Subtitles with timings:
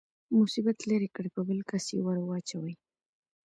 [0.39, 2.73] مصیبت لرې کړي په بل کس يې ورواچوي.